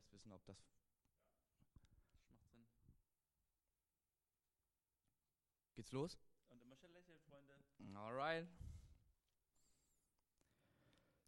[0.00, 2.66] erst wissen, ob das macht Sinn.
[5.74, 6.18] Geht's los?
[6.48, 7.52] Und immer schön lächeln, Freunde.
[7.94, 8.48] Alright.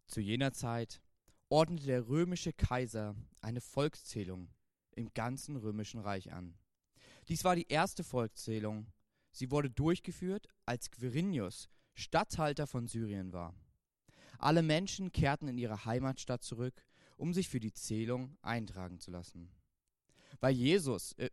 [0.07, 1.01] Zu jener Zeit
[1.49, 4.49] ordnete der römische Kaiser eine Volkszählung
[4.91, 6.57] im ganzen römischen Reich an.
[7.27, 8.91] Dies war die erste Volkszählung.
[9.31, 13.55] Sie wurde durchgeführt, als Quirinius Statthalter von Syrien war.
[14.39, 16.83] Alle Menschen kehrten in ihre Heimatstadt zurück,
[17.23, 19.49] um sich für die Zählung eintragen zu lassen.
[20.41, 21.29] Weil Jesus, äh,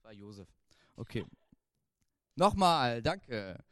[0.00, 0.48] war Josef.
[0.96, 1.26] Okay.
[2.34, 3.62] Nochmal, danke.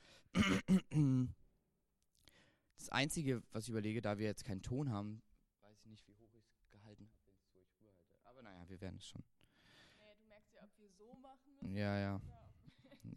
[2.77, 5.23] Das Einzige, was ich überlege, da wir jetzt keinen Ton haben,
[5.63, 8.05] weiß ich nicht, wie hoch ich es gehalten habe, wenn ich es rüberhalte.
[8.25, 9.25] Aber naja, wir werden es schon.
[9.65, 11.77] Naja, du merkst ja, ob wir so machen müssen.
[11.77, 12.21] Ja, ja.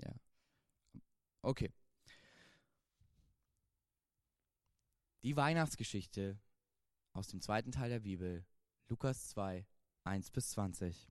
[0.05, 0.13] Ja.
[1.41, 1.69] Okay.
[5.23, 6.39] Die Weihnachtsgeschichte
[7.13, 8.45] aus dem zweiten Teil der Bibel,
[8.89, 9.65] Lukas 2,
[10.03, 11.09] 1 bis 20.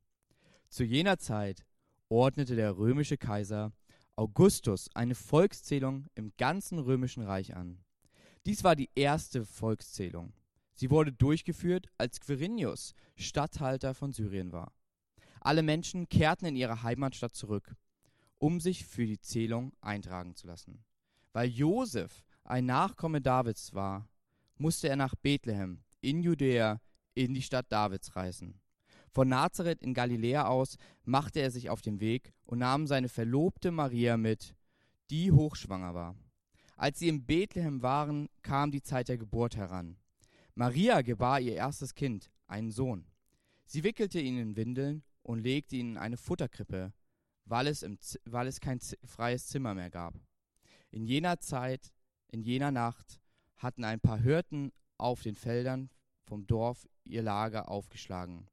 [0.69, 1.65] Zu jener Zeit
[2.09, 3.73] ordnete der römische Kaiser
[4.17, 7.83] Augustus eine Volkszählung im ganzen römischen Reich an.
[8.45, 10.35] Dies war die erste Volkszählung.
[10.75, 14.73] Sie wurde durchgeführt, als Quirinius Statthalter von Syrien war.
[15.41, 17.75] Alle Menschen kehrten in ihre Heimatstadt zurück
[18.43, 20.85] um sich für die Zählung eintragen zu lassen.
[21.33, 24.09] Weil Josef ein Nachkomme Davids war,
[24.57, 26.81] musste er nach Bethlehem in Judäa
[27.15, 28.61] in die Stadt Davids reisen.
[29.11, 33.71] Von Nazareth in Galiläa aus machte er sich auf den Weg und nahm seine Verlobte
[33.71, 34.55] Maria mit,
[35.11, 36.17] die hochschwanger war.
[36.77, 39.97] Als sie in Bethlehem waren, kam die Zeit der Geburt heran.
[40.55, 43.07] Maria gebar ihr erstes Kind, einen Sohn.
[43.67, 46.93] Sie wickelte ihn in Windeln und legte ihn in eine Futterkrippe,
[47.45, 50.15] weil es, im, weil es kein freies Zimmer mehr gab.
[50.91, 51.93] In jener Zeit,
[52.29, 53.21] in jener Nacht,
[53.57, 54.73] hatten ein paar Hirten
[55.03, 55.91] auf den Feldern
[56.25, 58.49] vom Dorf ihr Lager aufgeschlagen,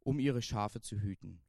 [0.00, 1.40] um ihre Schafe zu hüten.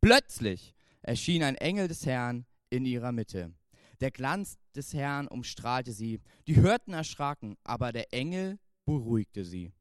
[0.00, 3.54] Plötzlich erschien ein Engel des Herrn in ihrer Mitte.
[4.00, 6.20] Der Glanz des Herrn umstrahlte sie.
[6.46, 9.72] Die Hirten erschraken, aber der Engel beruhigte sie.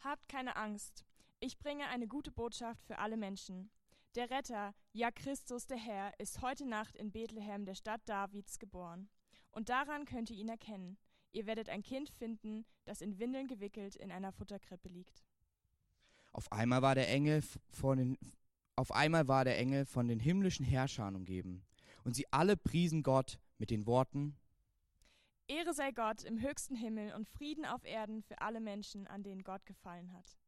[0.00, 1.04] Habt keine Angst.
[1.38, 3.70] Ich bringe eine gute Botschaft für alle Menschen.
[4.14, 9.08] Der Retter, ja Christus der Herr, ist heute Nacht in Bethlehem, der Stadt Davids, geboren.
[9.50, 10.98] Und daran könnt ihr ihn erkennen.
[11.32, 15.24] Ihr werdet ein Kind finden, das in Windeln gewickelt in einer Futterkrippe liegt.
[16.32, 18.18] Auf einmal war der Engel von den,
[18.76, 21.64] auf einmal war der Engel von den himmlischen Herrschern umgeben,
[22.04, 24.36] und sie alle priesen Gott mit den Worten:
[25.48, 29.42] Ehre sei Gott im höchsten Himmel und Frieden auf Erden für alle Menschen, an denen
[29.42, 30.38] Gott gefallen hat.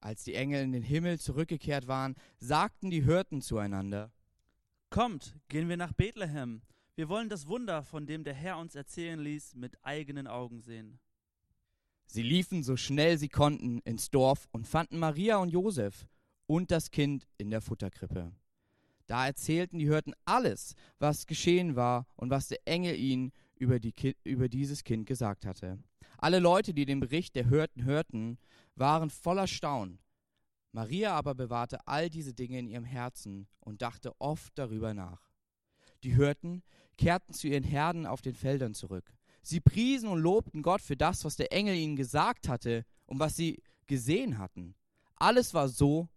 [0.00, 4.12] Als die Engel in den Himmel zurückgekehrt waren, sagten die Hirten zueinander:
[4.88, 6.62] Kommt, gehen wir nach Bethlehem.
[7.00, 11.00] Wir wollen das Wunder, von dem der Herr uns erzählen ließ, mit eigenen Augen sehen.
[12.04, 16.06] Sie liefen so schnell sie konnten ins Dorf und fanden Maria und Josef
[16.46, 18.32] und das Kind in der Futterkrippe.
[19.06, 23.92] Da erzählten die Hirten alles, was geschehen war und was der Engel ihnen über, die
[23.92, 25.78] Ki über dieses Kind gesagt hatte.
[26.18, 28.36] Alle Leute, die den Bericht der Hirten hörten,
[28.74, 30.00] waren voller Staunen.
[30.72, 35.30] Maria aber bewahrte all diese Dinge in ihrem Herzen und dachte oft darüber nach.
[36.02, 36.62] Die Hirten
[37.00, 39.10] kehrten zu ihren Herden auf den Feldern zurück.
[39.42, 43.36] Sie priesen und lobten Gott für das, was der Engel ihnen gesagt hatte und was
[43.36, 44.74] sie gesehen hatten.
[45.16, 46.10] Alles war so,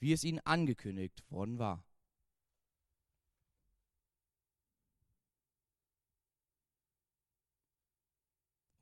[0.00, 1.84] wie es ihnen angekündigt worden war.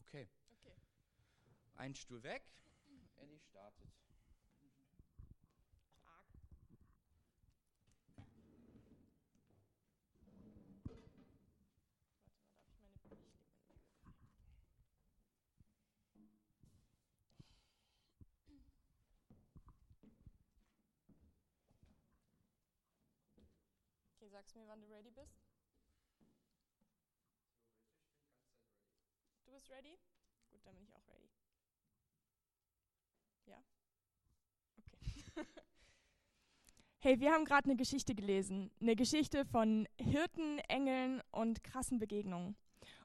[0.01, 0.27] Okay.
[0.61, 0.75] Okay.
[1.77, 2.43] Ein Stuhl weg.
[24.25, 25.37] Okay, sagst mir, wann du ready bist?
[29.45, 29.99] Du bist ready?
[30.51, 31.29] Gut, dann bin ich auch ready.
[33.45, 33.63] Ja?
[34.79, 35.25] Okay.
[37.01, 38.71] hey, wir haben gerade eine Geschichte gelesen.
[38.81, 42.57] Eine Geschichte von Hirten, Engeln und krassen Begegnungen.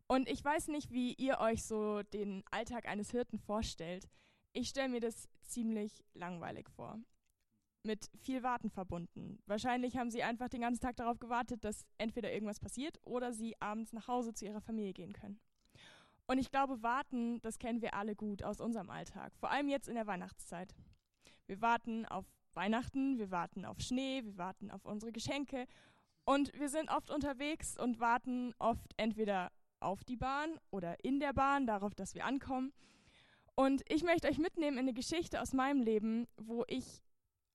[0.07, 4.07] Und ich weiß nicht, wie ihr euch so den Alltag eines Hirten vorstellt.
[4.53, 6.97] Ich stelle mir das ziemlich langweilig vor
[7.83, 9.39] mit viel Warten verbunden.
[9.45, 13.55] Wahrscheinlich haben sie einfach den ganzen Tag darauf gewartet, dass entweder irgendwas passiert oder sie
[13.61, 15.39] abends nach Hause zu ihrer Familie gehen können.
[16.27, 19.87] Und ich glaube, warten, das kennen wir alle gut aus unserem Alltag, vor allem jetzt
[19.87, 20.75] in der Weihnachtszeit.
[21.47, 25.65] Wir warten auf Weihnachten, wir warten auf Schnee, wir warten auf unsere Geschenke
[26.25, 31.33] und wir sind oft unterwegs und warten oft entweder auf die Bahn oder in der
[31.33, 32.73] Bahn darauf, dass wir ankommen.
[33.55, 37.01] Und ich möchte euch mitnehmen in eine Geschichte aus meinem Leben, wo ich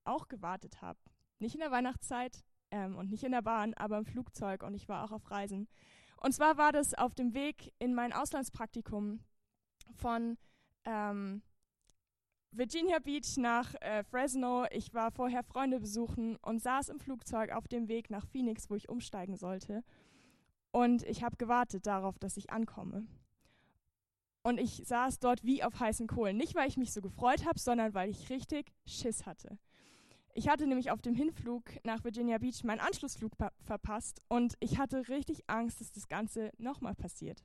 [0.04, 0.98] auch gewartet habe.
[1.38, 4.88] Nicht in der Weihnachtszeit ähm, und nicht in der Bahn, aber im Flugzeug und ich
[4.88, 5.68] war auch auf Reisen.
[6.16, 9.20] Und zwar war das auf dem Weg in mein Auslandspraktikum
[9.92, 10.38] von
[10.84, 11.42] ähm,
[12.50, 14.64] Virginia Beach nach äh, Fresno.
[14.70, 18.74] Ich war vorher Freunde besuchen und saß im Flugzeug auf dem Weg nach Phoenix, wo
[18.74, 19.82] ich umsteigen sollte.
[20.70, 23.06] Und ich habe gewartet darauf, dass ich ankomme.
[24.42, 26.36] Und ich saß dort wie auf heißen Kohlen.
[26.36, 29.58] Nicht, weil ich mich so gefreut habe, sondern weil ich richtig Schiss hatte.
[30.36, 33.32] Ich hatte nämlich auf dem Hinflug nach Virginia Beach meinen Anschlussflug
[33.62, 37.44] verpasst und ich hatte richtig Angst, dass das Ganze nochmal passiert.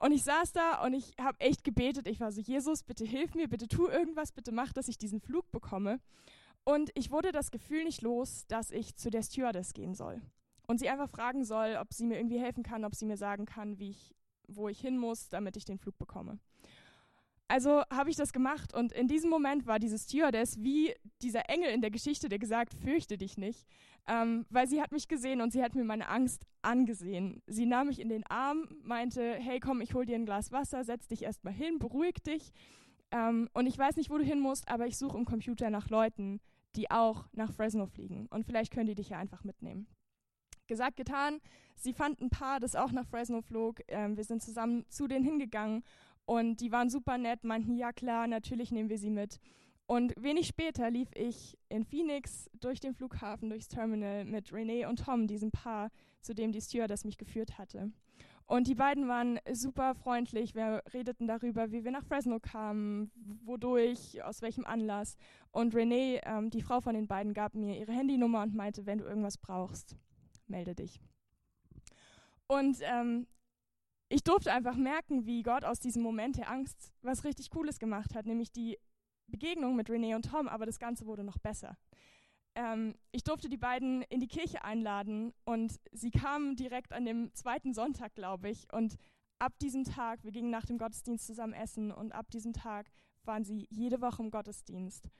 [0.00, 2.08] Und ich saß da und ich habe echt gebetet.
[2.08, 5.20] Ich war so, Jesus, bitte hilf mir, bitte tu irgendwas, bitte mach, dass ich diesen
[5.20, 6.00] Flug bekomme.
[6.64, 10.22] Und ich wurde das Gefühl nicht los, dass ich zu der Stewardess gehen soll.
[10.66, 13.44] Und sie einfach fragen soll, ob sie mir irgendwie helfen kann, ob sie mir sagen
[13.44, 14.14] kann, wie ich,
[14.46, 16.38] wo ich hin muss, damit ich den Flug bekomme.
[17.50, 21.70] Also habe ich das gemacht und in diesem Moment war diese Stewardess wie dieser Engel
[21.70, 23.66] in der Geschichte, der gesagt, fürchte dich nicht,
[24.06, 27.42] ähm, weil sie hat mich gesehen und sie hat mir meine Angst angesehen.
[27.46, 30.84] Sie nahm mich in den Arm, meinte, hey komm, ich hol dir ein Glas Wasser,
[30.84, 32.52] setz dich erstmal hin, beruhig dich.
[33.10, 35.88] Ähm, und ich weiß nicht, wo du hin musst, aber ich suche im Computer nach
[35.88, 36.40] Leuten,
[36.76, 39.86] die auch nach Fresno fliegen und vielleicht können die dich ja einfach mitnehmen.
[40.66, 41.40] Gesagt, getan.
[41.76, 43.80] Sie fand ein Paar, das auch nach Fresno flog.
[43.88, 45.82] Ähm, wir sind zusammen zu denen hingegangen
[46.28, 49.40] und die waren super nett, meinten, ja klar, natürlich nehmen wir sie mit.
[49.86, 55.02] Und wenig später lief ich in Phoenix durch den Flughafen, durchs Terminal mit Renee und
[55.02, 55.90] Tom, diesem Paar,
[56.20, 57.92] zu dem die Stewardess mich geführt hatte.
[58.44, 60.54] Und die beiden waren super freundlich.
[60.54, 63.10] Wir redeten darüber, wie wir nach Fresno kamen,
[63.46, 65.16] wodurch, aus welchem Anlass.
[65.50, 68.98] Und Renee, ähm, die Frau von den beiden, gab mir ihre Handynummer und meinte, wenn
[68.98, 69.96] du irgendwas brauchst,
[70.46, 71.00] melde dich.
[72.48, 73.26] Und ähm,
[74.08, 78.14] ich durfte einfach merken, wie Gott aus diesem Moment der Angst was richtig Cooles gemacht
[78.14, 78.78] hat, nämlich die
[79.26, 81.76] Begegnung mit Renee und Tom, aber das Ganze wurde noch besser.
[82.54, 87.34] Ähm, ich durfte die beiden in die Kirche einladen und sie kamen direkt an dem
[87.34, 88.66] zweiten Sonntag, glaube ich.
[88.72, 88.96] Und
[89.38, 92.90] ab diesem Tag, wir gingen nach dem Gottesdienst zusammen essen und ab diesem Tag
[93.24, 95.10] waren sie jede Woche im Gottesdienst.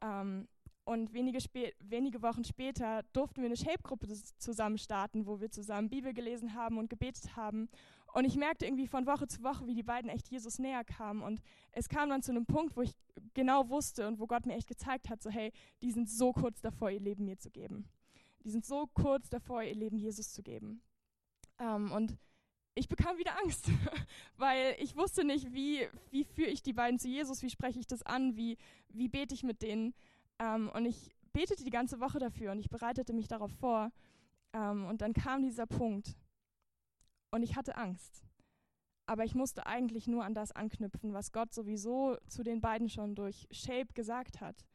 [0.00, 0.48] Ähm,
[0.84, 1.40] und wenige,
[1.80, 4.06] wenige, Wochen später durften wir eine Shape-Gruppe
[4.38, 7.68] zusammen starten, wo wir zusammen Bibel gelesen haben und gebetet haben.
[8.16, 11.20] Und ich merkte irgendwie von Woche zu Woche, wie die beiden echt Jesus näher kamen.
[11.20, 11.42] Und
[11.72, 12.94] es kam dann zu einem Punkt, wo ich
[13.34, 15.52] genau wusste und wo Gott mir echt gezeigt hat, so hey,
[15.82, 17.90] die sind so kurz davor, ihr Leben mir zu geben.
[18.42, 20.80] Die sind so kurz davor, ihr Leben Jesus zu geben.
[21.58, 22.16] Ähm, und
[22.74, 23.68] ich bekam wieder Angst,
[24.38, 27.86] weil ich wusste nicht, wie, wie führe ich die beiden zu Jesus, wie spreche ich
[27.86, 28.56] das an, wie,
[28.88, 29.92] wie bete ich mit denen.
[30.38, 33.92] Ähm, und ich betete die ganze Woche dafür und ich bereitete mich darauf vor.
[34.54, 36.16] Ähm, und dann kam dieser Punkt,
[37.36, 38.24] und ich hatte Angst.
[39.06, 43.14] Aber ich musste eigentlich nur an das anknüpfen, was Gott sowieso zu den beiden schon
[43.14, 44.66] durch Shape gesagt hat.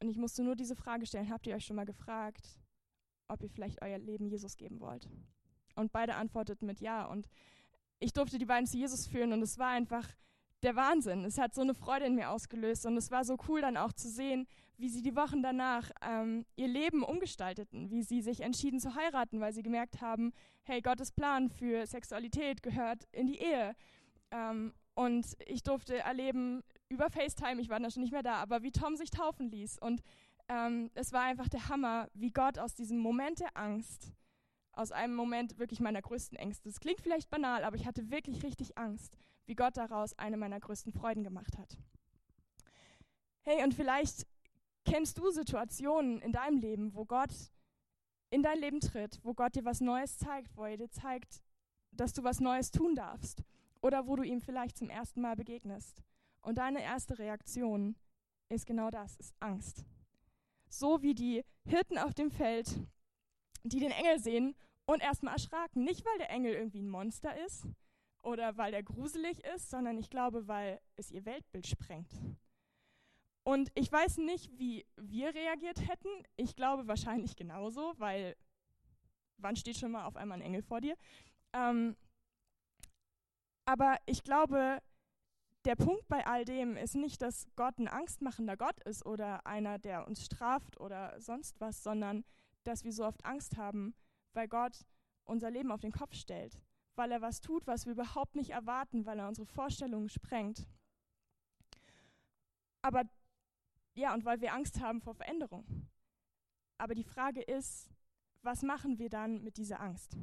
[0.00, 2.60] Und ich musste nur diese Frage stellen, habt ihr euch schon mal gefragt,
[3.28, 5.08] ob ihr vielleicht euer Leben Jesus geben wollt?
[5.76, 7.06] Und beide antworteten mit Ja.
[7.06, 7.28] Und
[8.00, 10.06] ich durfte die beiden zu Jesus führen und es war einfach
[10.62, 11.24] der Wahnsinn.
[11.24, 13.92] Es hat so eine Freude in mir ausgelöst und es war so cool dann auch
[13.92, 14.46] zu sehen,
[14.78, 19.40] wie sie die Wochen danach ähm, ihr Leben umgestalteten, wie sie sich entschieden zu heiraten,
[19.40, 20.32] weil sie gemerkt haben,
[20.64, 23.74] hey, Gottes Plan für Sexualität gehört in die Ehe.
[24.30, 28.62] Ähm, und ich durfte erleben über FaceTime, ich war da schon nicht mehr da, aber
[28.62, 29.78] wie Tom sich taufen ließ.
[29.78, 30.02] Und
[30.48, 34.12] ähm, es war einfach der Hammer, wie Gott aus diesem Moment der Angst,
[34.72, 38.42] aus einem Moment wirklich meiner größten Ängste, das klingt vielleicht banal, aber ich hatte wirklich
[38.42, 41.76] richtig Angst, wie Gott daraus eine meiner größten Freuden gemacht hat.
[43.42, 44.26] Hey, und vielleicht
[44.84, 47.32] kennst du Situationen in deinem Leben, wo Gott
[48.30, 51.42] in dein Leben tritt, wo Gott dir was Neues zeigt, wo er dir zeigt,
[51.90, 53.42] dass du was Neues tun darfst
[53.82, 56.02] oder wo du ihm vielleicht zum ersten Mal begegnest.
[56.40, 57.96] Und deine erste Reaktion
[58.48, 59.84] ist genau das, ist Angst.
[60.68, 62.80] So wie die Hirten auf dem Feld,
[63.64, 64.54] die den Engel sehen
[64.86, 65.84] und erstmal erschraken.
[65.84, 67.66] Nicht, weil der Engel irgendwie ein Monster ist
[68.22, 72.12] oder weil er gruselig ist, sondern ich glaube, weil es ihr Weltbild sprengt.
[73.44, 76.08] Und ich weiß nicht, wie wir reagiert hätten.
[76.36, 78.36] Ich glaube wahrscheinlich genauso, weil
[79.38, 80.96] wann steht schon mal auf einmal ein Engel vor dir?
[81.52, 81.96] Ähm,
[83.64, 84.80] aber ich glaube,
[85.64, 89.78] der Punkt bei all dem ist nicht, dass Gott ein angstmachender Gott ist oder einer,
[89.78, 92.24] der uns straft oder sonst was, sondern
[92.64, 93.94] dass wir so oft Angst haben,
[94.32, 94.84] weil Gott
[95.24, 96.60] unser Leben auf den Kopf stellt,
[96.96, 100.66] weil er was tut, was wir überhaupt nicht erwarten, weil er unsere Vorstellungen sprengt.
[102.82, 103.04] Aber
[103.94, 105.88] ja, und weil wir Angst haben vor Veränderung.
[106.78, 107.88] Aber die Frage ist,
[108.42, 110.16] was machen wir dann mit dieser Angst?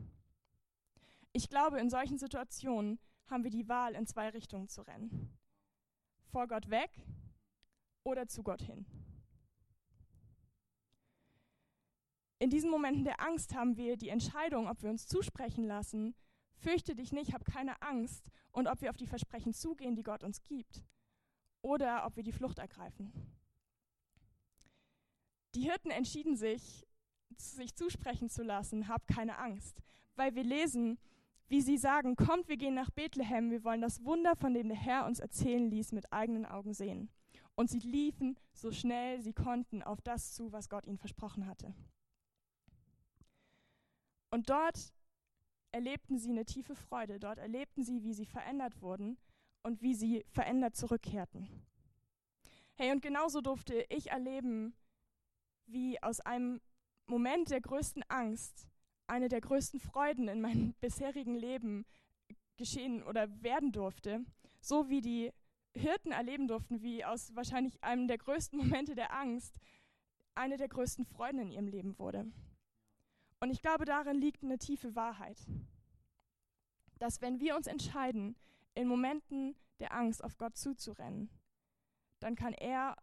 [1.31, 5.37] Ich glaube, in solchen Situationen haben wir die Wahl, in zwei Richtungen zu rennen.
[6.31, 6.91] vor Gott weg
[8.03, 8.85] oder zu Gott hin.
[12.39, 16.15] In diesen Momenten der Angst haben wir die Entscheidung, ob wir uns zusprechen lassen,
[16.55, 20.23] fürchte dich nicht, hab keine Angst, und ob wir auf die Versprechen zugehen, die Gott
[20.23, 20.83] uns gibt,
[21.61, 23.11] oder ob wir die Flucht ergreifen.
[25.55, 26.87] Die Hirten entschieden sich,
[27.37, 29.81] sich zusprechen zu lassen, hab keine Angst,
[30.15, 30.97] weil wir lesen,
[31.47, 34.77] wie sie sagen, kommt, wir gehen nach Bethlehem, wir wollen das Wunder, von dem der
[34.77, 37.09] Herr uns erzählen ließ, mit eigenen Augen sehen.
[37.55, 41.73] Und sie liefen so schnell sie konnten auf das zu, was Gott ihnen versprochen hatte.
[44.31, 44.93] Und dort
[45.71, 47.19] erlebten sie eine tiefe Freude.
[47.19, 49.17] Dort erlebten sie, wie sie verändert wurden
[49.63, 51.47] und wie sie verändert zurückkehrten.
[52.75, 54.73] Hey, und genauso durfte ich erleben,
[55.65, 56.61] wie aus einem
[57.05, 58.67] Moment der größten Angst
[59.07, 61.85] eine der größten Freuden in meinem bisherigen Leben
[62.57, 64.23] geschehen oder werden durfte.
[64.61, 65.31] So wie die
[65.73, 69.59] Hirten erleben durften, wie aus wahrscheinlich einem der größten Momente der Angst
[70.35, 72.31] eine der größten Freuden in ihrem Leben wurde.
[73.39, 75.37] Und ich glaube, darin liegt eine tiefe Wahrheit,
[76.97, 78.35] dass wenn wir uns entscheiden,
[78.75, 81.29] in Momenten der Angst auf Gott zuzurennen,
[82.19, 82.97] dann kann er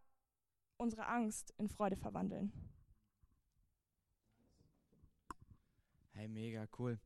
[0.77, 2.51] unsere Angst in Freude verwandeln.
[6.11, 6.99] Hey, mega cool.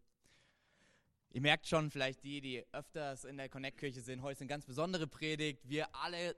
[1.29, 4.65] Ihr merkt schon, vielleicht die, die öfters in der Connect-Kirche sind, heute ist eine ganz
[4.65, 5.67] besondere Predigt.
[5.69, 6.35] Wir alle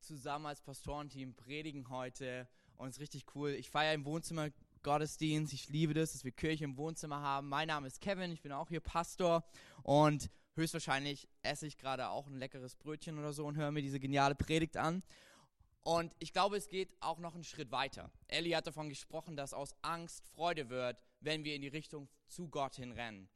[0.00, 3.50] zusammen als Pastorenteam predigen heute und es ist richtig cool.
[3.50, 4.50] Ich feiere im Wohnzimmer
[4.86, 5.52] Gottesdienst.
[5.52, 7.48] Ich liebe das, dass wir Kirche im Wohnzimmer haben.
[7.48, 9.42] Mein Name ist Kevin, ich bin auch hier Pastor
[9.82, 13.98] und höchstwahrscheinlich esse ich gerade auch ein leckeres Brötchen oder so und höre mir diese
[13.98, 15.02] geniale Predigt an.
[15.82, 18.12] Und ich glaube, es geht auch noch einen Schritt weiter.
[18.28, 22.48] Ellie hat davon gesprochen, dass aus Angst Freude wird, wenn wir in die Richtung zu
[22.48, 23.28] Gott hin rennen.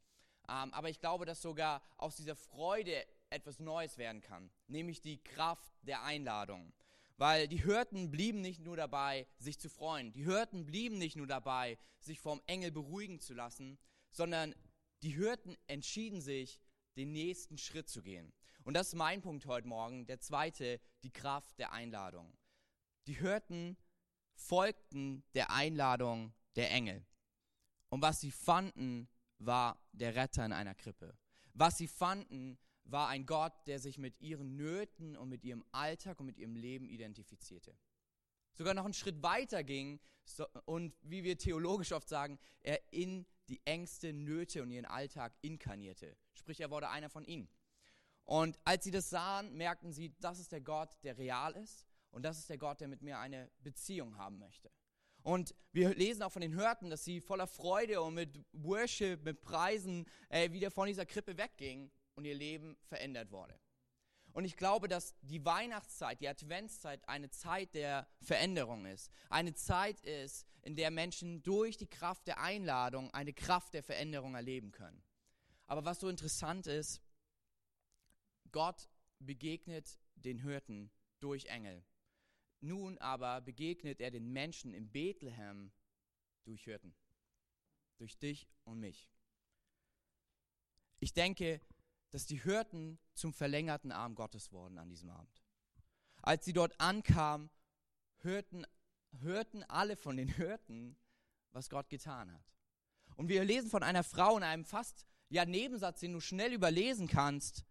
[0.48, 5.20] Ähm, aber ich glaube, dass sogar aus dieser Freude etwas Neues werden kann, nämlich die
[5.20, 6.72] Kraft der Einladung.
[7.20, 10.10] Weil die Hürden blieben nicht nur dabei, sich zu freuen.
[10.14, 13.78] Die Hürden blieben nicht nur dabei, sich vom Engel beruhigen zu lassen,
[14.10, 14.54] sondern
[15.02, 16.62] die Hürden entschieden sich,
[16.96, 18.32] den nächsten Schritt zu gehen.
[18.64, 22.32] Und das ist mein Punkt heute Morgen, der zweite, die Kraft der Einladung.
[23.06, 23.76] Die Hürden
[24.34, 27.04] folgten der Einladung der Engel.
[27.90, 31.18] Und was sie fanden, war der Retter in einer Krippe.
[31.52, 32.56] Was sie fanden,
[32.90, 36.56] war ein Gott, der sich mit ihren Nöten und mit ihrem Alltag und mit ihrem
[36.56, 37.76] Leben identifizierte.
[38.52, 40.00] Sogar noch einen Schritt weiter ging
[40.64, 46.16] und wie wir theologisch oft sagen, er in die Ängste, Nöte und ihren Alltag inkarnierte.
[46.34, 47.48] Sprich, er wurde einer von ihnen.
[48.24, 52.22] Und als sie das sahen, merkten sie, das ist der Gott, der real ist und
[52.22, 54.70] das ist der Gott, der mit mir eine Beziehung haben möchte.
[55.22, 59.42] Und wir lesen auch von den Hörten, dass sie voller Freude und mit Worship, mit
[59.42, 61.90] Preisen äh, wieder von dieser Krippe weggingen
[62.20, 63.58] und ihr Leben verändert wurde.
[64.32, 69.10] Und ich glaube, dass die Weihnachtszeit, die Adventszeit eine Zeit der Veränderung ist.
[69.30, 74.34] Eine Zeit ist, in der Menschen durch die Kraft der Einladung eine Kraft der Veränderung
[74.34, 75.02] erleben können.
[75.66, 77.00] Aber was so interessant ist,
[78.52, 81.82] Gott begegnet den Hirten durch Engel.
[82.60, 85.72] Nun aber begegnet er den Menschen in Bethlehem
[86.44, 86.94] durch Hirten.
[87.96, 89.10] Durch dich und mich.
[91.00, 91.60] Ich denke,
[92.10, 95.42] dass die Hirten zum verlängerten Arm Gottes wurden an diesem Abend.
[96.22, 97.50] Als sie dort ankamen,
[98.18, 98.66] hörten,
[99.20, 100.96] hörten alle von den Hirten,
[101.52, 102.52] was Gott getan hat.
[103.16, 107.06] Und wir lesen von einer Frau in einem fast ja Nebensatz, den du schnell überlesen
[107.06, 107.64] kannst.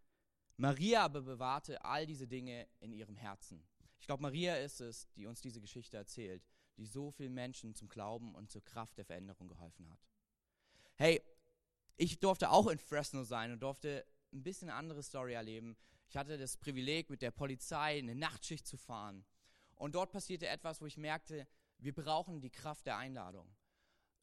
[0.58, 3.64] Maria aber bewahrte all diese Dinge in ihrem Herzen.
[4.00, 6.44] Ich glaube, Maria ist es, die uns diese Geschichte erzählt,
[6.78, 10.00] die so vielen Menschen zum Glauben und zur Kraft der Veränderung geholfen hat.
[10.96, 11.22] Hey,
[11.98, 15.76] ich durfte auch in Fresno sein und durfte ein bisschen andere Story erleben.
[16.08, 19.26] Ich hatte das Privileg, mit der Polizei eine Nachtschicht zu fahren.
[19.76, 23.48] Und dort passierte etwas, wo ich merkte, wir brauchen die Kraft der Einladung.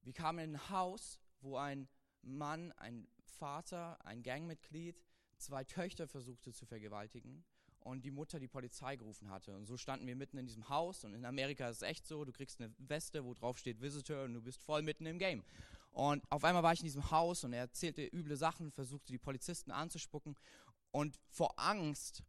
[0.02, 1.88] Wir kamen in ein Haus, wo ein
[2.22, 5.02] Mann, ein Vater, ein Gangmitglied,
[5.38, 7.44] zwei Töchter versuchte zu vergewaltigen
[7.80, 9.54] und die Mutter die Polizei gerufen hatte.
[9.54, 12.24] Und so standen wir mitten in diesem Haus und in Amerika ist es echt so,
[12.24, 15.44] du kriegst eine Weste, wo drauf steht Visitor und du bist voll mitten im Game.
[15.96, 19.18] Und auf einmal war ich in diesem Haus und er erzählte üble Sachen, versuchte die
[19.18, 20.36] Polizisten anzuspucken.
[20.90, 22.22] Und vor Angst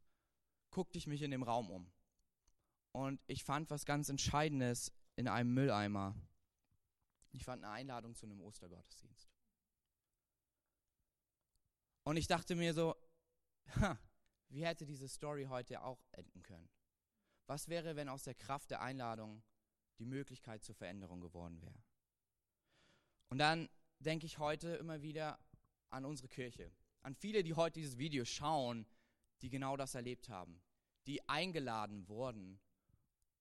[0.71, 1.91] guckte ich mich in dem Raum um.
[2.93, 6.15] Und ich fand was ganz Entscheidendes in einem Mülleimer.
[7.33, 9.29] Ich fand eine Einladung zu einem Ostergottesdienst.
[12.05, 12.95] Und ich dachte mir so,
[13.81, 13.99] ha,
[14.47, 16.69] wie hätte diese Story heute auch enden können?
[17.47, 19.43] Was wäre, wenn aus der Kraft der Einladung
[19.99, 21.83] die Möglichkeit zur Veränderung geworden wäre?
[23.29, 23.69] Und dann
[23.99, 25.39] denke ich heute immer wieder
[25.89, 28.85] an unsere Kirche, an viele, die heute dieses Video schauen,
[29.41, 30.61] die genau das erlebt haben,
[31.07, 32.59] die eingeladen wurden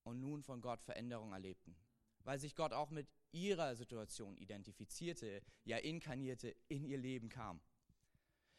[0.02, 1.76] und nun von Gott Veränderung erlebten.
[2.25, 7.61] Weil sich Gott auch mit ihrer Situation identifizierte, ja inkarnierte, in ihr Leben kam.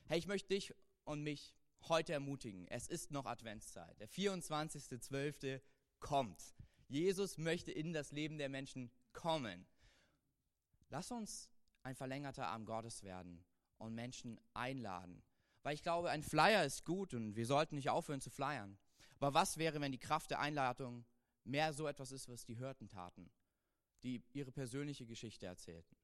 [0.06, 1.54] Hey, ich möchte dich und mich
[1.90, 2.68] heute ermutigen.
[2.68, 4.00] Es ist noch Adventszeit.
[4.00, 5.62] Der 24.12.
[6.00, 6.56] kommt.
[6.88, 9.68] Jesus möchte in das Leben der Menschen kommen.
[10.90, 11.50] Lass uns
[11.84, 13.44] ein verlängerter Arm Gottes werden
[13.78, 15.24] und Menschen einladen.
[15.64, 18.78] Weil ich glaube, ein Flyer ist gut und wir sollten nicht aufhören zu flyern.
[19.20, 21.06] Aber was wäre, wenn die Kraft der Einladung
[21.44, 23.30] mehr so etwas ist, was die Hörten taten,
[24.04, 25.98] die ihre persönliche Geschichte erzählten?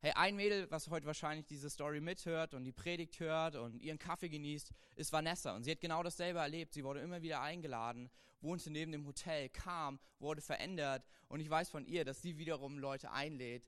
[0.00, 3.98] Hey, ein Mädel, was heute wahrscheinlich diese Story mithört und die Predigt hört und ihren
[3.98, 5.56] Kaffee genießt, ist Vanessa.
[5.56, 6.74] Und sie hat genau dasselbe erlebt.
[6.74, 8.10] Sie wurde immer wieder eingeladen,
[8.42, 11.06] wohnte neben dem Hotel, kam, wurde verändert.
[11.28, 13.66] Und ich weiß von ihr, dass sie wiederum Leute einlädt,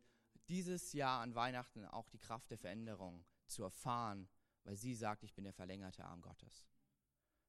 [0.48, 4.28] dieses Jahr an Weihnachten auch die Kraft der Veränderung zu erfahren,
[4.64, 6.66] weil sie sagt, ich bin der verlängerte Arm Gottes.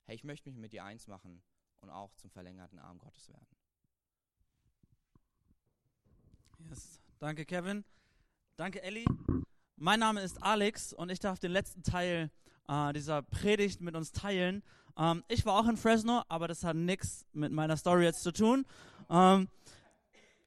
[0.06, 1.42] Hey, ich möchte mich mit dir eins machen
[1.82, 3.48] und auch zum verlängerten Arm Gottes werden.
[6.60, 7.02] Yes.
[7.20, 7.84] Danke, Kevin.
[8.56, 9.06] Danke, Elli.
[9.76, 12.32] Mein Name ist Alex und ich darf den letzten Teil
[12.68, 14.64] äh, dieser Predigt mit uns teilen.
[14.98, 18.32] Ähm, ich war auch in Fresno, aber das hat nichts mit meiner Story jetzt zu
[18.32, 18.66] tun.
[19.10, 19.50] Ähm,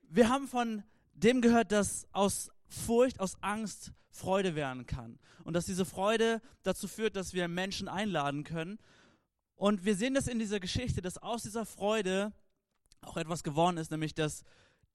[0.09, 0.83] wir haben von
[1.23, 5.19] dem gehört, dass aus Furcht, aus Angst Freude werden kann.
[5.45, 8.79] Und dass diese Freude dazu führt, dass wir Menschen einladen können.
[9.57, 12.33] Und wir sehen das in dieser Geschichte, dass aus dieser Freude
[13.03, 14.43] auch etwas geworden ist, nämlich dass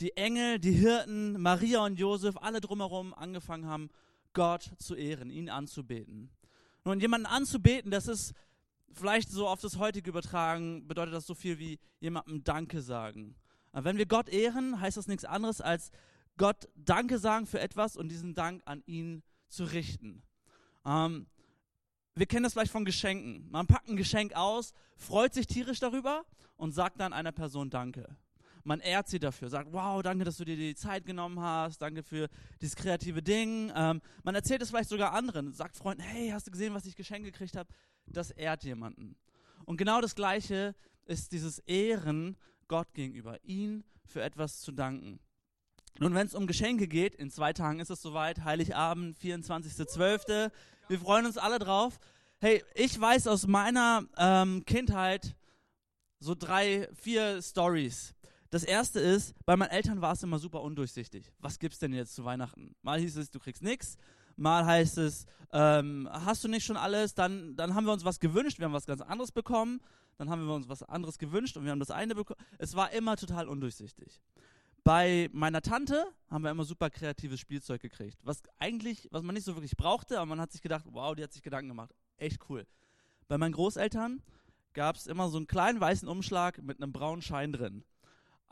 [0.01, 3.89] die Engel, die Hirten, Maria und Josef, alle drumherum angefangen haben,
[4.33, 6.29] Gott zu ehren, ihn anzubeten.
[6.83, 8.33] Nun, jemanden anzubeten, das ist
[8.91, 13.35] vielleicht so auf das heutige übertragen, bedeutet das so viel wie jemandem Danke sagen.
[13.71, 15.91] Aber wenn wir Gott ehren, heißt das nichts anderes als
[16.37, 20.21] Gott Danke sagen für etwas und diesen Dank an ihn zu richten.
[20.85, 21.27] Ähm,
[22.15, 23.49] wir kennen das vielleicht von Geschenken.
[23.51, 26.25] Man packt ein Geschenk aus, freut sich tierisch darüber
[26.55, 28.15] und sagt dann einer Person Danke
[28.65, 32.01] man ehrt sie dafür, sagt, wow, danke, dass du dir die Zeit genommen hast, danke
[32.01, 32.27] für
[32.61, 33.71] dieses kreative Ding.
[33.75, 36.95] Ähm, man erzählt es vielleicht sogar anderen, sagt Freunden, hey, hast du gesehen, was ich
[36.95, 37.69] geschenkt gekriegt habe?
[38.07, 39.15] Das ehrt jemanden.
[39.65, 45.19] Und genau das Gleiche ist dieses Ehren Gott gegenüber, ihn für etwas zu danken.
[45.97, 50.51] Nun, wenn es um Geschenke geht, in zwei Tagen ist es soweit, Heiligabend, 24.12.
[50.89, 51.99] Wir freuen uns alle drauf.
[52.39, 55.35] Hey, ich weiß aus meiner ähm, Kindheit
[56.19, 58.13] so drei, vier Stories.
[58.49, 61.31] Das erste ist, bei meinen Eltern war es immer super undurchsichtig.
[61.39, 62.75] Was gibt's denn jetzt zu Weihnachten?
[62.81, 63.97] Mal hieß es, du kriegst nichts.
[64.35, 67.13] Mal heißt es, ähm, hast du nicht schon alles?
[67.13, 69.79] Dann, dann haben wir uns was gewünscht, wir haben was ganz anderes bekommen.
[70.17, 72.39] Dann haben wir uns was anderes gewünscht und wir haben das eine bekommen.
[72.57, 74.21] Es war immer total undurchsichtig.
[74.85, 79.43] Bei meiner Tante haben wir immer super kreatives Spielzeug gekriegt, was eigentlich, was man nicht
[79.43, 81.93] so wirklich brauchte, aber man hat sich gedacht, wow, die hat sich Gedanken gemacht.
[82.15, 82.65] Echt cool.
[83.27, 84.21] Bei meinen Großeltern
[84.73, 87.83] gab es immer so einen kleinen weißen Umschlag mit einem braunen Schein drin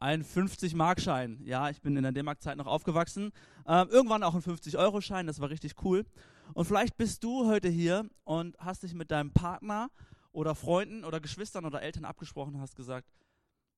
[0.04, 1.40] ein 50-Mark-Schein.
[1.46, 3.32] Ja, ich bin in der D-Mark-Zeit noch aufgewachsen.
[3.66, 6.06] Ähm, irgendwann auch ein 50-Euro-Schein, das war richtig cool.
[6.54, 9.90] Und vielleicht bist du heute hier und hast dich mit deinem Partner
[10.34, 13.08] oder Freunden oder Geschwistern oder Eltern abgesprochen und hast gesagt,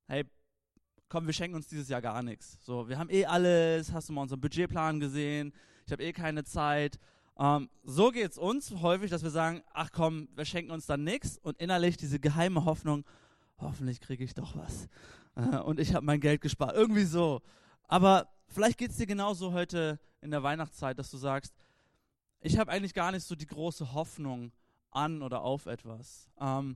[0.07, 0.23] hey,
[1.09, 2.57] komm, wir schenken uns dieses Jahr gar nichts.
[2.61, 5.53] So, wir haben eh alles, hast du mal unseren Budgetplan gesehen,
[5.85, 6.99] ich habe eh keine Zeit.
[7.37, 11.03] Ähm, so geht es uns häufig, dass wir sagen, ach komm, wir schenken uns dann
[11.03, 13.05] nichts und innerlich diese geheime Hoffnung,
[13.57, 14.87] hoffentlich kriege ich doch was.
[15.35, 16.75] Äh, und ich habe mein Geld gespart.
[16.75, 17.41] Irgendwie so.
[17.87, 21.53] Aber vielleicht geht es dir genauso heute in der Weihnachtszeit, dass du sagst,
[22.39, 24.51] ich habe eigentlich gar nicht so die große Hoffnung
[24.91, 26.29] an oder auf etwas.
[26.39, 26.75] Ähm,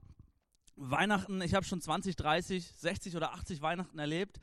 [0.76, 4.40] Weihnachten, ich habe schon 20, 30, 60 oder 80 Weihnachten erlebt.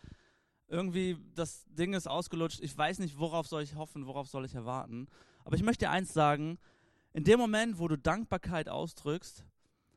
[0.67, 2.59] Irgendwie, das Ding ist ausgelutscht.
[2.61, 5.07] Ich weiß nicht, worauf soll ich hoffen, worauf soll ich erwarten.
[5.45, 6.59] Aber ich möchte dir eins sagen,
[7.13, 9.45] in dem Moment, wo du Dankbarkeit ausdrückst,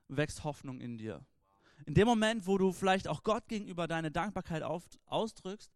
[0.08, 1.24] wächst Hoffnung in dir.
[1.86, 5.72] In dem Moment, wo du vielleicht auch Gott gegenüber deine Dankbarkeit auf, ausdrückst,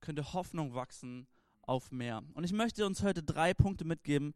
[0.00, 1.26] könnte Hoffnung wachsen
[1.62, 2.22] auf mehr.
[2.34, 4.34] Und ich möchte uns heute drei Punkte mitgeben,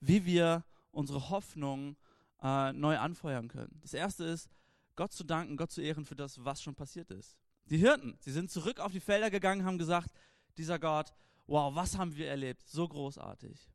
[0.00, 1.96] wie wir unsere Hoffnung
[2.42, 3.78] äh, neu anfeuern können.
[3.82, 4.48] Das erste ist,
[4.96, 7.36] Gott zu danken, Gott zu ehren für das, was schon passiert ist.
[7.66, 10.10] Die Hirten, sie sind zurück auf die Felder gegangen, haben gesagt,
[10.56, 11.12] dieser Gott,
[11.46, 12.68] wow, was haben wir erlebt?
[12.68, 13.68] So großartig.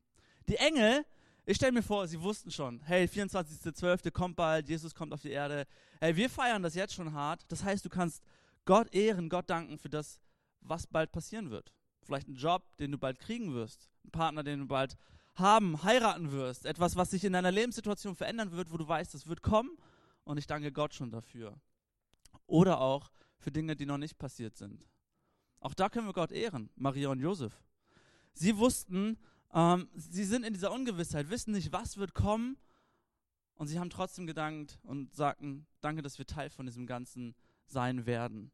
[0.48, 1.04] Die Engel,
[1.46, 4.10] ich stelle mir vor, sie wussten schon, hey, 24.12.
[4.10, 5.66] kommt bald, Jesus kommt auf die Erde.
[6.00, 7.44] Hey, wir feiern das jetzt schon hart.
[7.48, 8.22] Das heißt, du kannst
[8.64, 10.20] Gott ehren, Gott danken für das,
[10.60, 11.72] was bald passieren wird.
[12.02, 13.88] Vielleicht einen Job, den du bald kriegen wirst.
[14.04, 14.96] Einen Partner, den du bald
[15.34, 16.66] haben, heiraten wirst.
[16.66, 19.70] Etwas, was sich in deiner Lebenssituation verändern wird, wo du weißt, es wird kommen.
[20.28, 21.58] Und ich danke Gott schon dafür.
[22.46, 24.86] Oder auch für Dinge, die noch nicht passiert sind.
[25.58, 27.64] Auch da können wir Gott ehren, Maria und Josef.
[28.34, 29.16] Sie wussten,
[29.54, 32.58] ähm, sie sind in dieser Ungewissheit, wissen nicht, was wird kommen.
[33.54, 38.04] Und sie haben trotzdem gedankt und sagten, danke, dass wir Teil von diesem Ganzen sein
[38.04, 38.50] werden.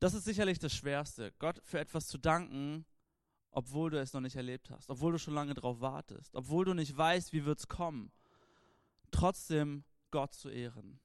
[0.00, 2.84] Das ist sicherlich das Schwerste, Gott für etwas zu danken,
[3.52, 6.74] obwohl du es noch nicht erlebt hast, obwohl du schon lange darauf wartest, obwohl du
[6.74, 8.10] nicht weißt, wie wird es kommen.
[9.12, 11.00] Trotzdem Gott zu ehren.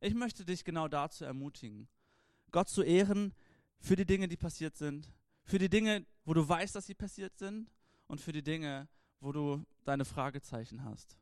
[0.00, 1.88] Ich möchte dich genau dazu ermutigen,
[2.50, 3.34] Gott zu ehren
[3.80, 5.12] für die Dinge, die passiert sind,
[5.44, 7.70] für die Dinge, wo du weißt, dass sie passiert sind
[8.06, 8.88] und für die Dinge,
[9.20, 11.16] wo du deine Fragezeichen hast.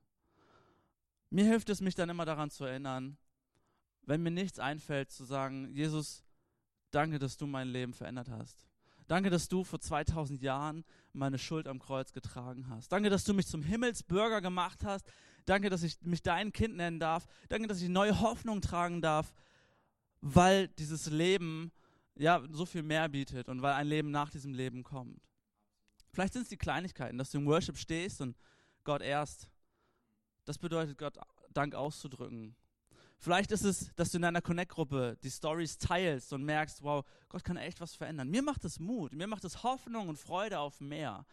[1.31, 3.16] Mir hilft es, mich dann immer daran zu erinnern,
[4.03, 6.22] wenn mir nichts einfällt, zu sagen, Jesus,
[6.90, 8.66] danke, dass du mein Leben verändert hast.
[9.09, 12.90] Danke, dass du vor 2000 Jahren meine Schuld am Kreuz getragen hast.
[12.90, 15.11] Danke, dass du mich zum Himmelsbürger gemacht hast.
[15.47, 17.27] Danke, dass ich mich dein Kind nennen darf.
[17.49, 19.33] Danke, dass ich neue Hoffnung tragen darf,
[20.21, 21.73] weil dieses Leben
[22.17, 25.21] ja so viel mehr bietet und weil ein Leben nach diesem Leben kommt.
[26.13, 28.37] Vielleicht sind es die Kleinigkeiten, dass du im Worship stehst und
[28.85, 29.49] Gott erst
[30.47, 31.19] das bedeutet, Gott
[31.53, 32.57] Dank auszudrücken.
[33.19, 37.45] Vielleicht ist es, dass du in deiner Connect-Gruppe die Stories teilst und merkst, wow, Gott
[37.45, 38.29] kann echt was verändern.
[38.29, 41.27] Mir macht es Mut, mir macht es Hoffnung und Freude auf mehr.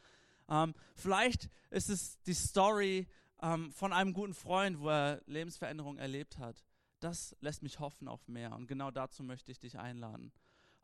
[0.50, 3.08] Ähm, vielleicht ist es die Story
[3.44, 6.64] ähm, von einem guten Freund, wo er Lebensveränderung erlebt hat.
[7.00, 10.32] Das lässt mich hoffen auf mehr und genau dazu möchte ich dich einladen.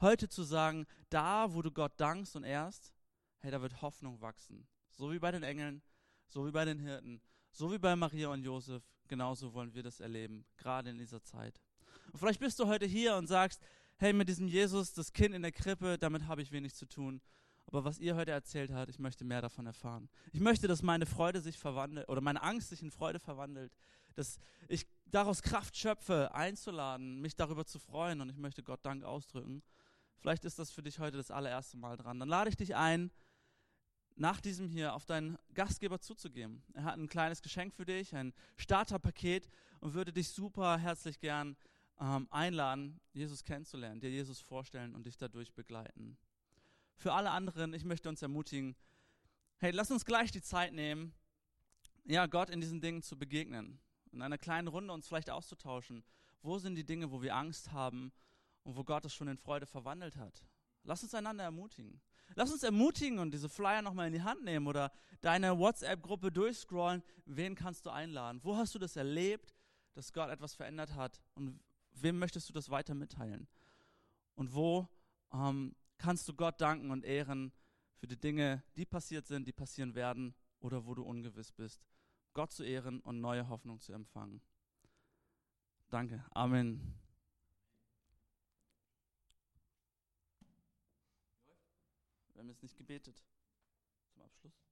[0.01, 2.93] Heute zu sagen, da, wo du Gott dankst und ehrst,
[3.39, 4.67] hey, da wird Hoffnung wachsen.
[4.91, 5.81] So wie bei den Engeln,
[6.27, 10.01] so wie bei den Hirten, so wie bei Maria und Josef, genauso wollen wir das
[10.01, 11.61] erleben, gerade in dieser Zeit.
[12.11, 13.61] Und vielleicht bist du heute hier und sagst,
[13.97, 17.21] hey, mit diesem Jesus, das Kind in der Krippe, damit habe ich wenig zu tun.
[17.71, 20.09] Aber was ihr heute erzählt habt, ich möchte mehr davon erfahren.
[20.31, 23.71] Ich möchte, dass meine Freude sich verwandelt oder meine Angst sich in Freude verwandelt,
[24.15, 29.03] dass ich daraus Kraft schöpfe, einzuladen, mich darüber zu freuen und ich möchte Gott Dank
[29.03, 29.61] ausdrücken.
[30.17, 32.19] Vielleicht ist das für dich heute das allererste Mal dran.
[32.19, 33.11] Dann lade ich dich ein,
[34.15, 36.63] nach diesem hier auf deinen Gastgeber zuzugehen.
[36.73, 39.47] Er hat ein kleines Geschenk für dich, ein Starterpaket
[39.79, 41.55] und würde dich super herzlich gern
[41.99, 46.17] ähm, einladen, Jesus kennenzulernen, dir Jesus vorstellen und dich dadurch begleiten.
[46.99, 48.75] Für alle anderen, ich möchte uns ermutigen,
[49.59, 51.13] hey, lass uns gleich die Zeit nehmen,
[52.03, 53.79] ja, Gott in diesen Dingen zu begegnen,
[54.11, 56.03] in einer kleinen Runde uns vielleicht auszutauschen.
[56.41, 58.11] Wo sind die Dinge, wo wir Angst haben
[58.63, 60.45] und wo Gott es schon in Freude verwandelt hat?
[60.83, 62.01] Lass uns einander ermutigen.
[62.35, 67.01] Lass uns ermutigen und diese Flyer nochmal in die Hand nehmen oder deine WhatsApp-Gruppe durchscrollen.
[67.25, 68.41] Wen kannst du einladen?
[68.43, 69.55] Wo hast du das erlebt,
[69.93, 71.21] dass Gott etwas verändert hat?
[71.35, 71.61] Und
[71.93, 73.47] wem möchtest du das weiter mitteilen?
[74.35, 74.89] Und wo
[75.31, 77.51] ähm, kannst du Gott danken und ehren
[77.97, 81.85] für die Dinge, die passiert sind, die passieren werden oder wo du ungewiss bist?
[82.33, 84.41] Gott zu ehren und neue Hoffnung zu empfangen.
[85.89, 86.23] Danke.
[86.31, 86.99] Amen.
[92.33, 93.21] Wir haben jetzt nicht gebetet
[94.13, 94.68] zum Abschluss.